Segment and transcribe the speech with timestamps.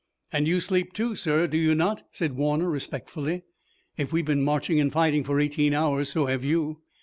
[0.33, 3.43] "And you sleep, too, sir, do you not?" said Warner, respectfully.
[3.97, 6.81] "If we've been marching and fighting for eighteen hours so have you."